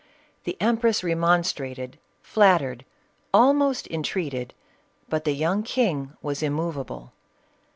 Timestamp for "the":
0.45-0.57, 5.25-5.33